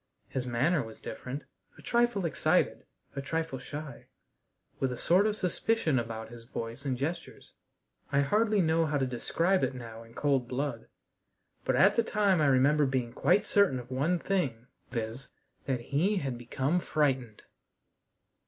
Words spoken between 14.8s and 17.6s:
viz., that he had become frightened!